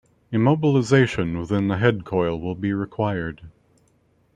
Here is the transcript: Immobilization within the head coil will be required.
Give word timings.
Immobilization 0.33 1.37
within 1.39 1.67
the 1.67 1.77
head 1.77 2.05
coil 2.05 2.35
will 2.41 2.55
be 2.55 2.73
required. 2.73 3.51